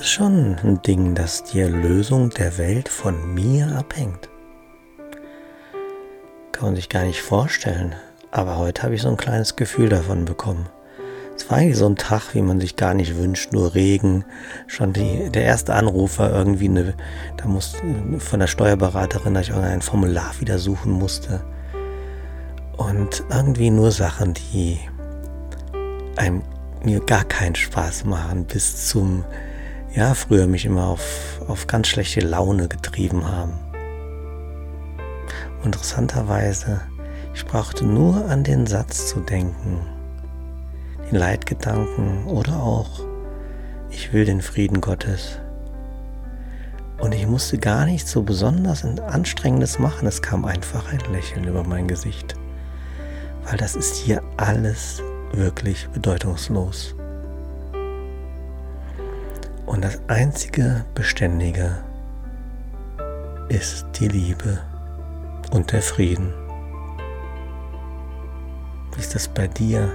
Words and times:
Ist 0.00 0.08
schon 0.08 0.56
ein 0.64 0.82
Ding, 0.82 1.14
dass 1.14 1.44
die 1.44 1.60
Erlösung 1.60 2.30
der 2.30 2.58
Welt 2.58 2.88
von 2.88 3.32
mir 3.32 3.76
abhängt. 3.76 4.28
Kann 6.50 6.66
man 6.66 6.76
sich 6.76 6.88
gar 6.88 7.04
nicht 7.04 7.22
vorstellen. 7.22 7.94
Aber 8.32 8.58
heute 8.58 8.82
habe 8.82 8.96
ich 8.96 9.02
so 9.02 9.08
ein 9.08 9.16
kleines 9.16 9.54
Gefühl 9.54 9.88
davon 9.88 10.24
bekommen. 10.24 10.68
Es 11.36 11.48
war 11.48 11.58
eigentlich 11.58 11.76
so 11.76 11.86
ein 11.86 11.94
Tag, 11.94 12.34
wie 12.34 12.42
man 12.42 12.60
sich 12.60 12.74
gar 12.74 12.94
nicht 12.94 13.16
wünscht, 13.16 13.52
nur 13.52 13.74
Regen. 13.76 14.24
Schon 14.66 14.92
die, 14.92 15.30
der 15.30 15.44
erste 15.44 15.74
Anruf 15.74 16.18
war 16.18 16.32
irgendwie 16.32 16.68
eine, 16.68 16.94
da 17.36 17.46
musste 17.46 17.78
von 18.18 18.40
der 18.40 18.48
Steuerberaterin, 18.48 19.34
dass 19.34 19.44
ich 19.44 19.50
irgendein 19.50 19.82
Formular 19.82 20.32
wieder 20.40 20.58
suchen 20.58 20.90
musste. 20.90 21.44
Und 22.76 23.22
irgendwie 23.30 23.70
nur 23.70 23.92
Sachen, 23.92 24.34
die 24.34 24.80
einem 26.16 26.42
mir 26.82 27.00
gar 27.00 27.24
keinen 27.24 27.54
Spaß 27.54 28.04
machen, 28.04 28.44
bis 28.44 28.88
zum, 28.88 29.24
ja, 29.94 30.14
früher 30.14 30.46
mich 30.46 30.64
immer 30.64 30.88
auf, 30.88 31.40
auf 31.46 31.66
ganz 31.66 31.88
schlechte 31.88 32.20
Laune 32.20 32.68
getrieben 32.68 33.28
haben. 33.28 33.52
Interessanterweise, 35.62 36.80
ich 37.34 37.44
brauchte 37.44 37.84
nur 37.84 38.24
an 38.26 38.44
den 38.44 38.66
Satz 38.66 39.08
zu 39.08 39.20
denken, 39.20 39.86
den 41.10 41.18
Leitgedanken 41.18 42.26
oder 42.26 42.60
auch, 42.60 43.00
ich 43.90 44.12
will 44.12 44.24
den 44.24 44.42
Frieden 44.42 44.80
Gottes. 44.80 45.38
Und 46.98 47.14
ich 47.14 47.26
musste 47.26 47.58
gar 47.58 47.86
nicht 47.86 48.08
so 48.08 48.22
besonders 48.22 48.84
Anstrengendes 48.84 49.78
machen, 49.78 50.08
es 50.08 50.22
kam 50.22 50.44
einfach 50.44 50.92
ein 50.92 51.00
Lächeln 51.12 51.44
über 51.44 51.62
mein 51.62 51.86
Gesicht. 51.86 52.34
Weil 53.44 53.58
das 53.58 53.76
ist 53.76 53.96
hier 53.96 54.22
alles 54.36 55.02
wirklich 55.32 55.88
bedeutungslos. 55.92 56.94
Und 59.66 59.82
das 59.82 60.00
einzige 60.08 60.84
Beständige 60.94 61.78
ist 63.48 63.86
die 63.98 64.08
Liebe 64.08 64.60
und 65.52 65.72
der 65.72 65.82
Frieden. 65.82 66.32
Wie 68.94 69.00
ist 69.00 69.14
das 69.14 69.26
bei 69.28 69.46
dir? 69.46 69.90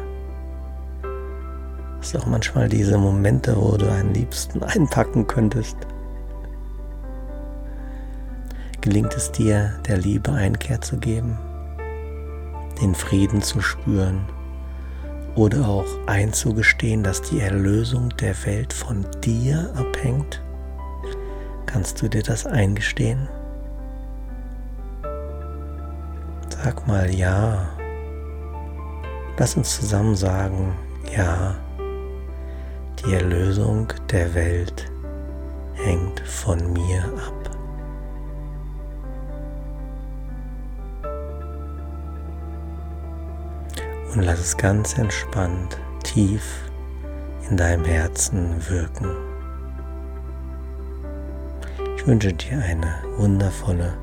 Hast 2.00 2.14
du 2.14 2.20
auch 2.20 2.25
manchmal 2.25 2.67
diese 2.67 2.97
Momente, 2.97 3.56
wo 3.56 3.78
du 3.78 3.92
einen 3.92 4.14
Liebsten 4.14 4.64
einpacken 4.64 5.28
könntest? 5.28 5.78
Gelingt 8.81 9.14
es 9.16 9.31
dir, 9.31 9.73
der 9.88 9.97
Liebe 9.97 10.31
Einkehr 10.31 10.81
zu 10.81 10.97
geben, 10.97 11.38
den 12.81 12.95
Frieden 12.95 13.42
zu 13.42 13.62
spüren 13.62 14.25
oder 15.39 15.69
auch 15.69 15.87
einzugestehen, 16.05 17.01
dass 17.01 17.21
die 17.21 17.39
Erlösung 17.39 18.09
der 18.17 18.35
Welt 18.45 18.73
von 18.73 19.05
dir 19.23 19.71
abhängt? 19.73 20.41
Kannst 21.65 22.01
du 22.01 22.09
dir 22.09 22.21
das 22.21 22.45
eingestehen? 22.45 23.29
Sag 26.49 26.85
mal 26.87 27.09
ja. 27.09 27.69
Lass 29.37 29.55
uns 29.55 29.79
zusammen 29.79 30.17
sagen, 30.17 30.75
ja. 31.15 31.55
Die 32.99 33.13
Erlösung 33.13 33.93
der 34.11 34.33
Welt 34.33 34.91
hängt 35.75 36.19
von 36.19 36.73
mir 36.73 37.01
ab. 37.25 37.48
Und 44.14 44.24
lass 44.24 44.40
es 44.40 44.58
ganz 44.58 44.97
entspannt 44.97 45.78
tief 46.03 46.42
in 47.50 47.58
deinem 47.58 47.86
Herzen 47.86 48.56
wirken. 48.70 49.08
Ich 51.96 52.08
wünsche 52.08 52.34
dir 52.34 52.58
eine 52.58 52.96
wundervolle 53.18 53.94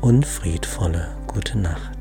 und 0.00 0.26
friedvolle 0.26 1.08
gute 1.26 1.58
Nacht. 1.58 1.97